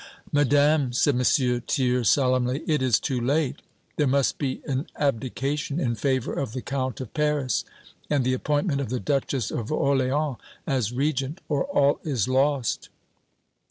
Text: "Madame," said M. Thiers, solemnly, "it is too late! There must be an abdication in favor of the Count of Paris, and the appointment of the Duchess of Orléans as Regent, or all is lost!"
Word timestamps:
"Madame," 0.31 0.91
said 0.91 1.13
M. 1.13 1.23
Thiers, 1.23 2.09
solemnly, 2.09 2.63
"it 2.65 2.81
is 2.81 2.99
too 2.99 3.21
late! 3.21 3.57
There 3.97 4.07
must 4.07 4.39
be 4.39 4.63
an 4.65 4.87
abdication 4.95 5.79
in 5.79 5.93
favor 5.93 6.33
of 6.33 6.53
the 6.53 6.61
Count 6.63 6.99
of 7.01 7.13
Paris, 7.13 7.63
and 8.09 8.23
the 8.23 8.33
appointment 8.33 8.81
of 8.81 8.89
the 8.89 8.99
Duchess 8.99 9.51
of 9.51 9.67
Orléans 9.67 10.37
as 10.65 10.91
Regent, 10.91 11.39
or 11.47 11.65
all 11.65 11.99
is 12.03 12.27
lost!" 12.27 12.89